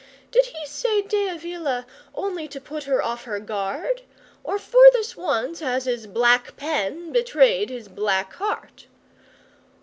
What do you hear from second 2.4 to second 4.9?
to put her off her guard, or for